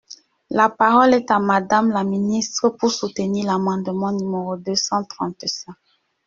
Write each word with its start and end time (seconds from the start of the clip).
La 0.49 0.67
parole 0.67 1.13
est 1.13 1.29
à 1.29 1.37
Madame 1.37 1.91
la 1.91 2.03
ministre, 2.03 2.69
pour 2.69 2.89
soutenir 2.89 3.45
l’amendement 3.45 4.11
numéro 4.11 4.57
deux 4.57 4.73
cent 4.73 5.03
trente-cinq. 5.03 5.75